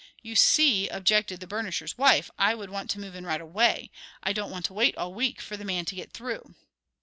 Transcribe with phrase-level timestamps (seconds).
[0.23, 3.91] "You see," objected the burnisher's wife, "I would want to move in right away.
[4.23, 6.55] I don't want to wait all week for the man to get through."